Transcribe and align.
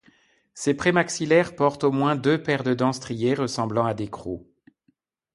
Ses 0.55 0.73
prémaxillaires 0.73 1.55
portent 1.55 1.83
au 1.83 1.91
moins 1.91 2.15
deux 2.15 2.41
paires 2.41 2.63
de 2.63 2.73
dents 2.73 2.91
striées 2.91 3.35
ressemblant 3.35 3.85
à 3.85 3.93
des 3.93 4.07
crocs. 4.09 4.43